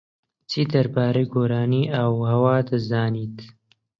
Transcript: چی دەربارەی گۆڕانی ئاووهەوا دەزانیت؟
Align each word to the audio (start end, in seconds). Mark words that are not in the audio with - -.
چی 0.49 0.61
دەربارەی 0.73 1.29
گۆڕانی 1.33 1.89
ئاووهەوا 1.93 2.57
دەزانیت؟ 2.69 3.37